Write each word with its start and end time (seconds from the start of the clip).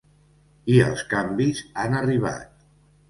I 0.75 0.79
els 0.85 1.03
canvis 1.13 1.61
han 1.83 1.99
arribat. 2.01 2.69